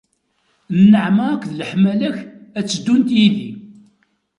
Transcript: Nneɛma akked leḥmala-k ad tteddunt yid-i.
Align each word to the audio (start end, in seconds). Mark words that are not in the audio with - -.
Nneɛma 0.81 1.23
akked 1.33 1.51
leḥmala-k 1.59 2.17
ad 2.59 2.65
tteddunt 2.65 3.09
yid-i. 3.17 3.49